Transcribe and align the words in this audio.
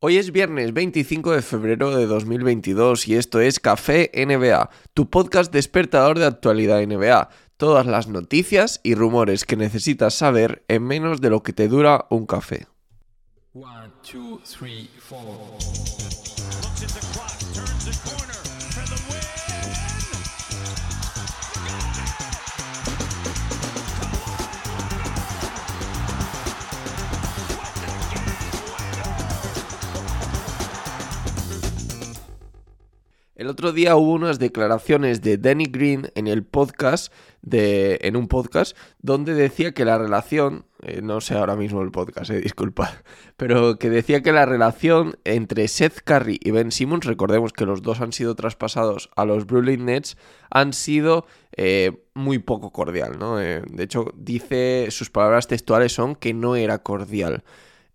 Hoy 0.00 0.16
es 0.16 0.30
viernes 0.30 0.72
25 0.72 1.32
de 1.32 1.42
febrero 1.42 1.96
de 1.96 2.06
2022 2.06 3.08
y 3.08 3.16
esto 3.16 3.40
es 3.40 3.58
Café 3.58 4.12
NBA, 4.14 4.70
tu 4.94 5.10
podcast 5.10 5.52
despertador 5.52 6.20
de 6.20 6.26
actualidad 6.26 6.80
NBA. 6.86 7.28
Todas 7.56 7.84
las 7.84 8.06
noticias 8.06 8.78
y 8.84 8.94
rumores 8.94 9.44
que 9.44 9.56
necesitas 9.56 10.14
saber 10.14 10.64
en 10.68 10.84
menos 10.84 11.20
de 11.20 11.30
lo 11.30 11.42
que 11.42 11.52
te 11.52 11.66
dura 11.66 12.06
un 12.10 12.26
café. 12.26 12.68
El 33.38 33.46
otro 33.46 33.70
día 33.70 33.94
hubo 33.94 34.14
unas 34.14 34.40
declaraciones 34.40 35.22
de 35.22 35.38
Danny 35.38 35.66
Green 35.66 36.10
en 36.16 36.26
el 36.26 36.42
podcast, 36.42 37.12
de, 37.40 38.00
en 38.02 38.16
un 38.16 38.26
podcast, 38.26 38.76
donde 39.00 39.32
decía 39.32 39.72
que 39.74 39.84
la 39.84 39.96
relación, 39.96 40.64
eh, 40.82 41.02
no 41.02 41.20
sé 41.20 41.34
ahora 41.34 41.54
mismo 41.54 41.82
el 41.82 41.92
podcast, 41.92 42.32
eh, 42.32 42.40
disculpa, 42.42 43.00
pero 43.36 43.78
que 43.78 43.90
decía 43.90 44.24
que 44.24 44.32
la 44.32 44.44
relación 44.44 45.18
entre 45.22 45.68
Seth 45.68 46.00
Curry 46.02 46.40
y 46.42 46.50
Ben 46.50 46.72
Simmons, 46.72 47.06
recordemos 47.06 47.52
que 47.52 47.64
los 47.64 47.80
dos 47.80 48.00
han 48.00 48.12
sido 48.12 48.34
traspasados 48.34 49.08
a 49.14 49.24
los 49.24 49.46
Brooklyn 49.46 49.84
Nets, 49.84 50.16
han 50.50 50.72
sido 50.72 51.24
eh, 51.56 51.92
muy 52.14 52.40
poco 52.40 52.72
cordial, 52.72 53.20
¿no? 53.20 53.36
de 53.36 53.62
hecho, 53.78 54.06
dice, 54.16 54.88
sus 54.90 55.10
palabras 55.10 55.46
textuales 55.46 55.92
son 55.92 56.16
que 56.16 56.34
no 56.34 56.56
era 56.56 56.78
cordial. 56.82 57.44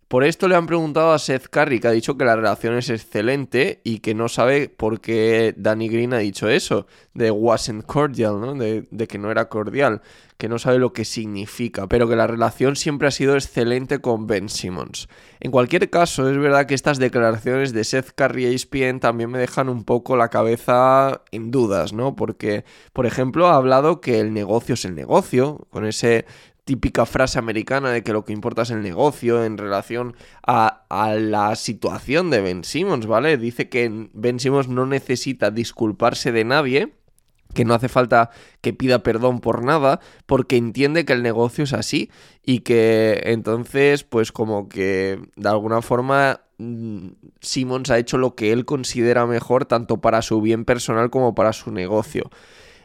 Por 0.08 0.22
esto 0.22 0.48
le 0.48 0.54
han 0.54 0.66
preguntado 0.66 1.12
a 1.12 1.18
Seth 1.18 1.48
Curry, 1.48 1.80
que 1.80 1.88
ha 1.88 1.92
dicho 1.92 2.16
que 2.16 2.24
la 2.24 2.36
relación 2.36 2.76
es 2.76 2.90
excelente 2.90 3.80
y 3.84 4.00
que 4.00 4.14
no 4.14 4.28
sabe 4.28 4.68
por 4.68 5.00
qué 5.00 5.54
Danny 5.56 5.88
Green 5.88 6.12
ha 6.12 6.18
dicho 6.18 6.48
eso, 6.48 6.86
de 7.14 7.30
wasn't 7.30 7.86
cordial, 7.86 8.40
¿no? 8.40 8.54
De, 8.54 8.86
que 9.08 9.18
no 9.18 9.30
era 9.30 9.48
cordial, 9.48 10.02
que 10.36 10.48
no 10.48 10.58
sabe 10.58 10.78
lo 10.78 10.92
que 10.92 11.04
significa, 11.06 11.86
pero 11.86 12.06
que 12.06 12.16
la 12.16 12.26
relación 12.26 12.76
siempre 12.76 13.08
ha 13.08 13.12
sido 13.12 13.34
excelente 13.34 14.00
con 14.00 14.26
Ben 14.26 14.48
Simmons. 14.50 15.08
En 15.40 15.50
cualquier 15.50 15.88
caso, 15.88 16.28
es 16.28 16.36
verdad 16.36 16.66
que 16.66 16.74
estas 16.74 16.98
declaraciones 16.98 17.72
de 17.72 17.84
Seth 17.84 18.12
Curry 18.14 18.46
y 18.46 18.54
ESPN 18.54 19.00
también 19.00 19.30
me 19.30 19.38
dejan 19.38 19.68
un 19.68 19.84
poco 19.84 20.16
la 20.16 20.28
cabeza 20.28 21.22
en 21.32 21.50
dudas, 21.50 21.92
¿no? 21.92 22.14
Porque, 22.14 22.64
por 22.92 23.06
ejemplo, 23.06 23.46
ha 23.48 23.56
hablado 23.56 24.00
que 24.00 24.20
el 24.20 24.34
negocio 24.34 24.74
es 24.74 24.84
el 24.84 24.94
negocio, 24.94 25.66
con 25.70 25.86
ese 25.86 26.26
típica 26.64 27.06
frase 27.06 27.38
americana 27.38 27.90
de 27.90 28.02
que 28.02 28.12
lo 28.12 28.24
que 28.24 28.32
importa 28.32 28.62
es 28.62 28.70
el 28.70 28.82
negocio 28.82 29.44
en 29.44 29.58
relación 29.58 30.16
a, 30.46 30.84
la 31.18 31.54
situación 31.56 32.30
de 32.30 32.40
Ben 32.40 32.64
Simmons, 32.64 33.06
¿vale? 33.06 33.36
Dice 33.36 33.68
que 33.68 34.08
Ben 34.12 34.40
Simmons 34.40 34.68
no 34.68 34.86
necesita 34.86 35.50
disculparse 35.50 36.32
de 36.32 36.44
nadie, 36.44 36.94
que 37.52 37.64
no 37.64 37.74
hace 37.74 37.88
falta 37.88 38.30
que 38.62 38.72
pida 38.72 39.02
perdón 39.02 39.40
por 39.40 39.62
nada, 39.62 40.00
porque 40.26 40.56
entiende 40.56 41.04
que 41.04 41.12
el 41.12 41.22
negocio 41.22 41.64
es 41.64 41.72
así 41.74 42.10
y 42.42 42.60
que 42.60 43.20
entonces, 43.24 44.02
pues 44.02 44.32
como 44.32 44.68
que 44.68 45.20
de 45.36 45.48
alguna 45.48 45.82
forma 45.82 46.40
mm, 46.58 47.08
Simmons 47.40 47.90
ha 47.90 47.98
hecho 47.98 48.16
lo 48.16 48.34
que 48.34 48.52
él 48.52 48.64
considera 48.64 49.26
mejor 49.26 49.66
tanto 49.66 50.00
para 50.00 50.22
su 50.22 50.40
bien 50.40 50.64
personal 50.64 51.10
como 51.10 51.34
para 51.34 51.52
su 51.52 51.70
negocio. 51.70 52.30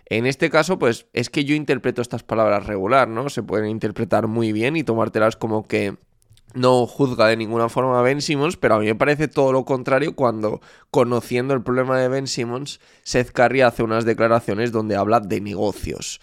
En 0.09 0.25
este 0.25 0.49
caso, 0.49 0.79
pues 0.79 1.05
es 1.13 1.29
que 1.29 1.45
yo 1.45 1.55
interpreto 1.55 2.01
estas 2.01 2.23
palabras 2.23 2.65
regular, 2.65 3.07
¿no? 3.07 3.29
Se 3.29 3.43
pueden 3.43 3.69
interpretar 3.69 4.27
muy 4.27 4.51
bien 4.51 4.75
y 4.75 4.83
tomártelas 4.83 5.35
como 5.35 5.67
que 5.67 5.97
no 6.55 6.87
juzga 6.87 7.27
de 7.27 7.37
ninguna 7.37 7.69
forma 7.69 7.99
a 7.99 8.01
Ben 8.01 8.21
Simmons, 8.21 8.57
pero 8.57 8.75
a 8.75 8.79
mí 8.79 8.85
me 8.87 8.95
parece 8.95 9.27
todo 9.27 9.53
lo 9.53 9.65
contrario 9.65 10.15
cuando, 10.15 10.61
conociendo 10.89 11.53
el 11.53 11.61
problema 11.61 11.99
de 11.99 12.07
Ben 12.07 12.25
Simmons, 12.25 12.79
Seth 13.03 13.31
Curry 13.31 13.61
hace 13.61 13.83
unas 13.83 14.03
declaraciones 14.03 14.71
donde 14.71 14.95
habla 14.95 15.19
de 15.19 15.41
negocios. 15.41 16.19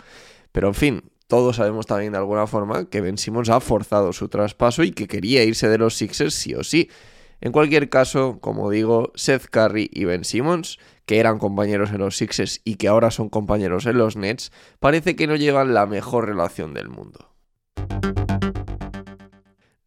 Pero 0.50 0.66
en 0.66 0.74
fin, 0.74 1.10
todos 1.28 1.56
sabemos 1.56 1.86
también 1.86 2.12
de 2.12 2.18
alguna 2.18 2.48
forma 2.48 2.88
que 2.88 3.00
Ben 3.00 3.18
Simmons 3.18 3.50
ha 3.50 3.60
forzado 3.60 4.12
su 4.12 4.28
traspaso 4.28 4.82
y 4.82 4.90
que 4.90 5.06
quería 5.06 5.44
irse 5.44 5.68
de 5.68 5.78
los 5.78 5.94
Sixers 5.94 6.34
sí 6.34 6.54
o 6.54 6.64
sí. 6.64 6.90
En 7.40 7.52
cualquier 7.52 7.88
caso, 7.88 8.38
como 8.40 8.70
digo, 8.70 9.12
Seth 9.14 9.46
Curry 9.46 9.90
y 9.92 10.04
Ben 10.04 10.24
Simmons, 10.24 10.78
que 11.04 11.18
eran 11.18 11.38
compañeros 11.38 11.90
en 11.90 11.98
los 11.98 12.16
Sixers 12.16 12.60
y 12.64 12.76
que 12.76 12.88
ahora 12.88 13.10
son 13.10 13.28
compañeros 13.28 13.86
en 13.86 13.98
los 13.98 14.16
Nets, 14.16 14.52
parece 14.80 15.16
que 15.16 15.26
no 15.26 15.36
llevan 15.36 15.74
la 15.74 15.86
mejor 15.86 16.26
relación 16.26 16.74
del 16.74 16.88
mundo. 16.88 17.30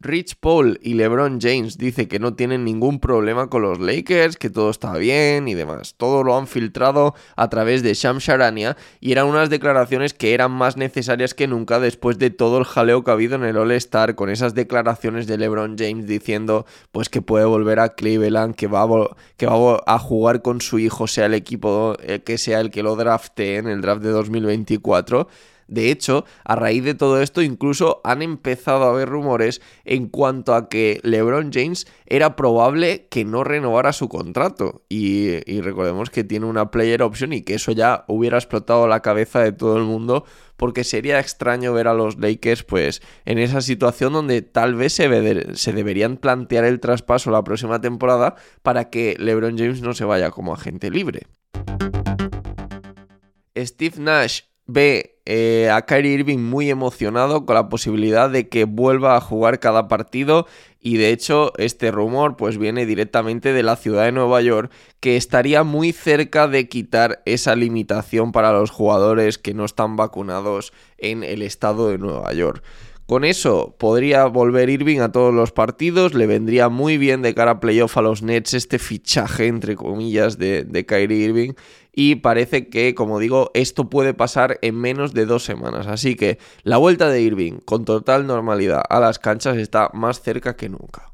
Rich 0.02 0.38
Paul 0.40 0.80
y 0.82 0.94
LeBron 0.94 1.42
James 1.42 1.78
dice 1.78 2.08
que 2.08 2.20
no 2.20 2.34
tienen 2.34 2.64
ningún 2.64 3.02
problema 3.02 3.50
con 3.50 3.64
los 3.64 3.80
Lakers, 3.80 4.38
que 4.38 4.50
todo 4.50 4.70
está 4.70 4.94
bien 4.98 5.50
y 5.50 5.56
demás. 5.56 5.96
Todo 5.98 6.24
lo 6.24 6.38
han 6.38 6.48
filtrado 6.48 7.16
a 7.36 7.50
través 7.50 7.84
de 7.84 7.94
Sham 7.94 8.20
Sharania 8.20 8.78
y 9.02 9.12
eran 9.12 9.26
unas 9.26 9.50
declaraciones 9.50 10.14
que 10.14 10.34
eran 10.34 10.52
más 10.52 10.78
necesarias 10.78 11.34
que 11.34 11.48
nunca 11.48 11.82
después 11.82 12.18
de 12.18 12.30
todo 12.30 12.60
el 12.60 12.64
jaleo 12.64 13.04
que 13.04 13.12
ha 13.12 13.16
habido 13.16 13.36
en 13.36 13.44
el 13.44 13.58
All-Star 13.58 14.16
con 14.16 14.30
esas 14.30 14.56
declaraciones 14.56 15.28
de 15.28 15.38
LeBron 15.38 15.76
James 15.78 16.08
diciendo 16.08 16.66
pues 16.94 17.10
que 17.10 17.22
puede 17.22 17.44
volver 17.44 17.82
a 17.82 17.90
Cleveland, 17.90 18.56
que 18.56 18.68
va 18.68 18.84
a, 18.84 18.88
que 19.36 19.48
va 19.48 19.84
a 19.86 20.00
jugar 20.00 20.42
con 20.42 20.62
su 20.62 20.80
hijo, 20.80 21.08
sea 21.08 21.26
el 21.26 21.34
equipo 21.34 21.98
eh, 22.02 22.22
que 22.22 22.38
sea 22.38 22.62
el 22.62 22.72
que 22.72 22.84
lo 22.84 22.96
drafte 22.96 23.58
en 23.58 23.68
el 23.68 23.82
draft 23.82 24.02
de 24.02 24.12
2024 24.12 25.28
de 25.70 25.92
hecho, 25.92 26.26
a 26.44 26.56
raíz 26.56 26.84
de 26.84 26.96
todo 26.96 27.22
esto, 27.22 27.42
incluso 27.42 28.02
han 28.04 28.22
empezado 28.22 28.84
a 28.84 28.90
haber 28.90 29.08
rumores 29.08 29.62
en 29.86 30.08
cuanto 30.08 30.56
a 30.56 30.68
que 30.68 31.00
LeBron 31.04 31.52
James 31.54 31.88
era 32.08 32.36
probable 32.36 33.08
que 33.10 33.24
no 33.24 33.44
renovara 33.44 33.94
su 33.94 34.10
contrato. 34.10 34.84
Y, 34.90 35.40
recordemos 35.62 36.10
que 36.10 36.24
tiene 36.24 36.48
una 36.48 36.72
player 36.72 37.04
option 37.04 37.34
y 37.34 37.42
que 37.44 37.56
eso 37.56 37.72
ya 37.72 38.06
hubiera 38.08 38.38
explotado 38.38 38.88
la 38.88 39.02
cabeza 39.02 39.42
de 39.42 39.52
todo 39.52 39.78
el 39.78 39.84
mundo 39.84 40.26
porque 40.58 40.84
sería 40.84 41.20
extraño 41.20 41.72
ver 41.72 41.88
a 41.88 41.94
los 41.94 42.18
Lakers 42.18 42.64
pues 42.64 43.02
en 43.26 43.38
esa 43.38 43.62
situación 43.62 44.12
donde 44.12 44.42
tal 44.42 44.76
vez 44.76 44.94
se, 44.94 45.56
se, 45.56 45.74
deberían 45.74 46.18
plantear 46.18 46.66
el 46.66 46.80
traspaso 46.80 47.32
la 47.32 47.44
próxima 47.44 47.80
temporada 47.80 48.36
para 48.62 48.90
que 48.90 49.16
LeBron 49.18 49.58
James 49.58 49.82
no 49.82 49.94
se 49.94 50.04
vaya 50.04 50.32
como 50.32 50.54
agente 50.54 50.90
libre. 50.90 51.28
Steve 53.56 53.96
Nash 54.00 54.42
ve 54.66 55.19
eh, 55.32 55.70
a 55.70 55.84
Kyrie 55.84 56.14
Irving 56.14 56.40
muy 56.40 56.72
emocionado 56.72 57.46
con 57.46 57.54
la 57.54 57.70
posibilidad 57.70 58.32
de 58.32 58.50
que 58.50 58.64
vuelva 58.64 59.16
a 59.16 59.22
jugar 59.22 59.60
cada 59.60 59.88
partido 59.88 60.48
y 60.82 60.98
de 60.98 61.12
hecho 61.12 61.54
este 61.58 61.92
rumor 61.92 62.36
pues 62.36 62.58
viene 62.58 62.88
directamente 62.88 63.54
de 63.54 63.62
la 63.62 63.76
ciudad 63.76 64.06
de 64.06 64.12
Nueva 64.12 64.42
York 64.42 64.72
que 65.00 65.18
estaría 65.18 65.64
muy 65.64 65.92
cerca 65.92 66.48
de 66.48 66.68
quitar 66.68 67.22
esa 67.26 67.56
limitación 67.56 68.32
para 68.32 68.52
los 68.54 68.72
jugadores 68.72 69.38
que 69.38 69.54
no 69.54 69.66
están 69.66 69.98
vacunados 69.98 70.74
en 70.98 71.24
el 71.24 71.44
estado 71.44 71.90
de 71.90 72.00
Nueva 72.00 72.34
York. 72.34 72.64
Con 73.06 73.24
eso 73.24 73.76
podría 73.78 74.26
volver 74.26 74.70
Irving 74.70 75.00
a 75.00 75.12
todos 75.12 75.34
los 75.34 75.52
partidos, 75.52 76.16
le 76.16 76.26
vendría 76.26 76.70
muy 76.70 76.98
bien 76.98 77.22
de 77.22 77.36
cara 77.36 77.52
a 77.52 77.60
playoff 77.60 77.98
a 77.98 78.02
los 78.02 78.24
Nets 78.24 78.56
este 78.56 78.78
fichaje, 78.78 79.48
entre 79.48 79.76
comillas, 79.76 80.40
de, 80.40 80.64
de 80.64 80.86
Kyrie 80.88 81.26
Irving. 81.26 81.54
Y 82.02 82.16
parece 82.16 82.70
que, 82.70 82.96
como 82.96 83.20
digo, 83.20 83.52
esto 83.54 83.90
puede 83.90 84.14
pasar 84.14 84.58
en 84.62 84.76
menos 84.80 85.14
de 85.14 85.26
dos 85.26 85.44
semanas. 85.44 85.86
Así 85.86 86.16
que 86.16 86.40
la 86.64 86.78
vuelta 86.78 87.10
de 87.10 87.22
Irving 87.22 87.60
con 87.66 87.84
total 87.84 88.26
normalidad 88.26 88.84
a 88.90 89.02
las 89.02 89.20
canchas 89.20 89.58
está 89.58 89.90
más 89.94 90.22
cerca 90.22 90.56
que 90.56 90.70
nunca. 90.70 91.12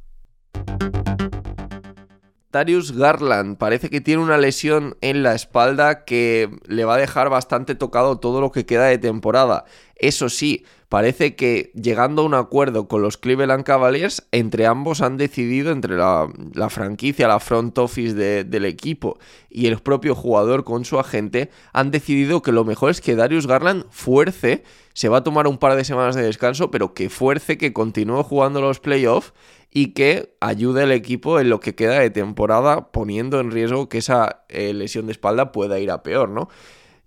Darius 2.56 2.94
Garland 2.94 3.58
parece 3.58 3.90
que 3.90 4.00
tiene 4.00 4.24
una 4.24 4.38
lesión 4.38 4.96
en 5.02 5.24
la 5.24 5.36
espalda 5.36 6.06
que 6.06 6.50
le 6.68 6.86
va 6.86 6.96
a 6.96 6.98
dejar 6.98 7.30
bastante 7.30 7.76
tocado 7.76 8.18
todo 8.20 8.40
lo 8.40 8.54
que 8.54 8.66
queda 8.66 8.86
de 8.86 8.98
temporada. 8.98 9.66
Eso 9.98 10.30
sí, 10.30 10.64
parece 10.88 11.36
que 11.36 11.74
llegando 11.76 12.22
a 12.22 12.26
un 12.26 12.34
acuerdo 12.34 12.88
con 12.88 13.02
los 13.02 13.18
Cleveland 13.18 13.66
Cavaliers, 13.66 14.26
entre 14.32 14.68
ambos 14.68 15.02
han 15.02 15.18
decidido, 15.18 15.74
entre 15.74 15.98
la, 15.98 16.30
franquicia, 16.70 17.28
la 17.28 17.42
front 17.42 17.78
office 17.78 18.14
del 18.46 18.64
equipo 18.64 19.20
y 19.50 19.68
el 19.68 19.80
propio 19.80 20.16
jugador 20.16 20.64
con 20.64 20.86
su 20.86 20.98
agente, 20.98 21.50
han 21.74 21.92
decidido 21.92 22.42
que 22.42 22.54
lo 22.54 22.64
mejor 22.64 22.92
es 22.92 23.02
que 23.02 23.18
Darius 23.18 23.48
Garland 23.48 23.84
fuerce, 23.90 24.64
se 24.94 25.10
va 25.10 25.18
a 25.18 25.24
tomar 25.26 25.48
un 25.48 25.58
par 25.58 25.76
de 25.76 25.84
semanas 25.84 26.16
de 26.16 26.24
descanso, 26.24 26.72
pero 26.72 26.94
que 26.94 27.10
fuerce 27.10 27.58
que 27.58 27.74
continúe 27.74 28.24
jugando 28.24 28.62
los 28.62 28.80
playoffs 28.80 29.34
y 29.78 29.88
que 29.88 30.34
ayude 30.40 30.84
al 30.84 30.94
equipo 30.94 31.38
en 31.38 31.50
lo 31.50 31.60
que 31.60 31.76
queda 31.76 32.00
de 32.00 32.10
temporada, 32.10 32.94
poniendo 32.94 33.42
en 33.42 33.52
riesgo 33.52 33.90
que 33.90 33.98
esa 33.98 34.46
eh, 34.48 34.74
lesión 34.74 35.06
de 35.06 35.12
espalda 35.12 35.52
pueda 35.52 35.78
ir 35.80 35.92
a 35.92 36.02
peor, 36.02 36.30
¿no? 36.30 36.48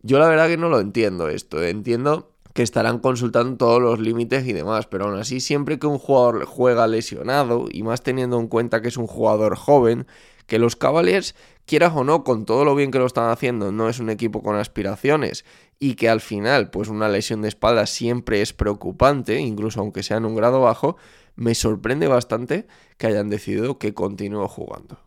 Yo 0.03 0.19
la 0.19 0.29
verdad 0.29 0.49
que 0.49 0.59
no 0.59 0.69
lo 0.69 0.79
entiendo 0.79 1.31
esto, 1.31 1.63
entiendo 1.63 2.31
que 2.53 2.63
estarán 2.63 2.99
consultando 2.99 3.57
todos 3.57 3.81
los 3.81 4.01
límites 4.01 4.47
y 4.47 4.53
demás, 4.53 4.87
pero 4.87 5.07
aún 5.07 5.19
así 5.19 5.41
siempre 5.41 5.79
que 5.79 5.87
un 5.87 5.97
jugador 5.97 6.45
juega 6.45 6.87
lesionado, 6.87 7.69
y 7.73 7.83
más 7.85 8.03
teniendo 8.03 8.39
en 8.39 8.49
cuenta 8.49 8.83
que 8.83 8.89
es 8.89 8.99
un 8.99 9.07
jugador 9.07 9.57
joven, 9.57 10.07
que 10.47 10.59
los 10.59 10.77
Cavaliers, 10.77 11.35
quieras 11.65 11.95
o 11.97 12.05
no, 12.05 12.23
con 12.23 12.45
todo 12.45 12.67
lo 12.67 12.75
bien 12.75 12.91
que 12.91 12.99
lo 12.99 13.07
están 13.07 13.31
haciendo, 13.31 13.73
no 13.73 13.89
es 13.89 13.99
un 13.99 14.11
equipo 14.11 14.43
con 14.43 14.57
aspiraciones 14.57 15.47
y 15.79 15.95
que 15.95 16.11
al 16.11 16.21
final, 16.21 16.69
pues 16.69 16.89
una 16.89 17.09
lesión 17.09 17.41
de 17.41 17.49
espalda 17.49 17.87
siempre 17.87 18.43
es 18.43 18.53
preocupante, 18.53 19.39
incluso 19.39 19.81
aunque 19.81 20.03
sea 20.03 20.19
en 20.19 20.27
un 20.27 20.35
grado 20.35 20.61
bajo, 20.61 20.99
me 21.39 21.55
sorprende 21.55 22.09
bastante 22.09 22.67
que 22.99 23.07
hayan 23.07 23.31
decidido 23.31 23.79
que 23.79 23.95
continúe 23.95 24.49
jugando. 24.49 24.99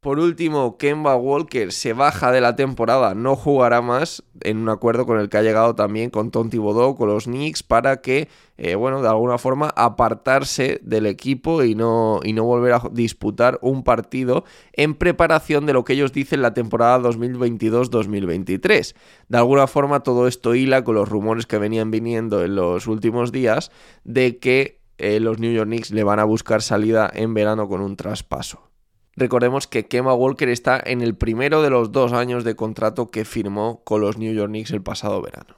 Por 0.00 0.18
último, 0.18 0.76
Kemba 0.76 1.16
Walker 1.16 1.72
se 1.72 1.92
baja 1.92 2.32
de 2.32 2.40
la 2.40 2.56
temporada, 2.56 3.14
no 3.14 3.36
jugará 3.36 3.80
más 3.80 4.24
en 4.42 4.58
un 4.58 4.68
acuerdo 4.68 5.06
con 5.06 5.18
el 5.18 5.28
que 5.28 5.36
ha 5.38 5.42
llegado 5.42 5.74
también 5.74 6.10
con 6.10 6.30
Tonti 6.30 6.58
Bodó, 6.58 6.94
con 6.94 7.08
los 7.08 7.24
Knicks, 7.24 7.62
para 7.62 8.00
que, 8.00 8.28
eh, 8.56 8.74
bueno, 8.74 9.02
de 9.02 9.08
alguna 9.08 9.38
forma 9.38 9.70
apartarse 9.76 10.80
del 10.82 11.06
equipo 11.06 11.62
y 11.62 11.74
no, 11.74 12.20
y 12.22 12.32
no 12.32 12.44
volver 12.44 12.72
a 12.72 12.82
disputar 12.92 13.58
un 13.62 13.82
partido 13.82 14.44
en 14.72 14.94
preparación 14.94 15.66
de 15.66 15.72
lo 15.72 15.84
que 15.84 15.94
ellos 15.94 16.12
dicen 16.12 16.42
la 16.42 16.54
temporada 16.54 16.98
2022-2023. 17.00 18.94
De 19.28 19.38
alguna 19.38 19.66
forma 19.66 20.00
todo 20.00 20.28
esto 20.28 20.54
hila 20.54 20.84
con 20.84 20.94
los 20.94 21.08
rumores 21.08 21.46
que 21.46 21.58
venían 21.58 21.90
viniendo 21.90 22.44
en 22.44 22.56
los 22.56 22.86
últimos 22.86 23.32
días 23.32 23.70
de 24.04 24.38
que 24.38 24.80
eh, 24.98 25.20
los 25.20 25.38
New 25.38 25.52
York 25.52 25.68
Knicks 25.68 25.92
le 25.92 26.04
van 26.04 26.18
a 26.18 26.24
buscar 26.24 26.60
salida 26.62 27.10
en 27.12 27.32
verano 27.32 27.68
con 27.68 27.80
un 27.80 27.96
traspaso. 27.96 28.67
Recordemos 29.18 29.66
que 29.66 29.86
Kemba 29.86 30.14
Walker 30.14 30.48
está 30.48 30.80
en 30.84 31.00
el 31.00 31.16
primero 31.16 31.60
de 31.60 31.70
los 31.70 31.90
dos 31.90 32.12
años 32.12 32.44
de 32.44 32.54
contrato 32.54 33.10
que 33.10 33.24
firmó 33.24 33.82
con 33.82 34.00
los 34.00 34.16
New 34.16 34.32
York 34.32 34.48
Knicks 34.48 34.70
el 34.70 34.80
pasado 34.80 35.20
verano. 35.20 35.56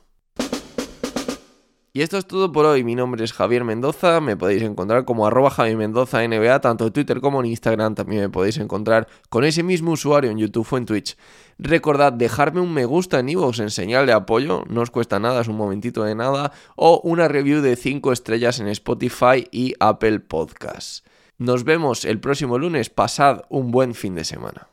Y 1.93 2.01
esto 2.01 2.17
es 2.17 2.27
todo 2.27 2.53
por 2.53 2.65
hoy. 2.65 2.85
Mi 2.85 2.95
nombre 2.95 3.23
es 3.23 3.35
Javier 3.35 3.65
Mendoza. 3.65 4.23
Me 4.23 4.35
podéis 4.35 4.63
encontrar 4.63 5.05
como 5.05 5.27
arroba 5.27 5.51
Javier 5.51 5.77
Mendoza 5.77 6.27
NBA, 6.27 6.63
tanto 6.63 6.87
en 6.87 6.93
Twitter 6.95 7.21
como 7.21 7.41
en 7.41 7.47
Instagram. 7.47 7.95
También 7.95 8.23
me 8.23 8.29
podéis 8.31 8.57
encontrar 8.57 9.09
con 9.29 9.45
ese 9.45 9.63
mismo 9.63 9.91
usuario 9.93 10.31
en 10.31 10.39
YouTube 10.39 10.69
o 10.71 10.79
en 10.79 10.87
Twitch. 10.87 11.19
Recordad 11.59 12.15
dejarme 12.15 12.63
un 12.63 12.73
me 12.73 12.87
gusta 12.87 13.19
en 13.19 13.29
iVoox 13.29 13.59
en 13.59 13.71
señal 13.71 14.07
de 14.07 14.15
apoyo. 14.15 14.65
No 14.71 14.81
os 14.81 14.91
cuesta 14.91 15.19
nada, 15.19 15.43
es 15.43 15.49
un 15.49 15.57
momentito 15.57 16.05
de 16.05 16.15
nada. 16.15 16.53
O 16.77 17.03
una 17.05 17.29
review 17.29 17.61
de 17.61 17.77
5 17.77 18.11
estrellas 18.11 18.59
en 18.59 18.69
Spotify 18.69 19.47
y 19.51 19.75
Apple 19.81 20.21
Podcasts. 20.21 21.05
Nos 21.41 21.65
vemos 21.65 22.05
el 22.05 22.21
próximo 22.21 22.59
lunes. 22.59 22.91
Pasad 22.91 23.45
un 23.49 23.71
buen 23.71 23.95
fin 23.95 24.15
de 24.15 24.27
semana. 24.27 24.70